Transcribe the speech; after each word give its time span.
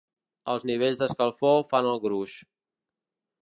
Els 0.53 0.63
nivells 0.69 0.97
d’escalfor 1.03 1.61
fan 1.73 1.91
el 1.93 2.03
gruix. 2.07 2.37